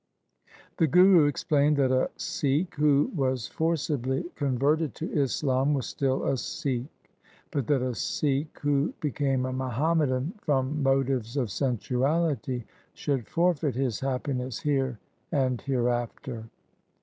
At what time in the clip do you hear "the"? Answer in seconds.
0.77-0.87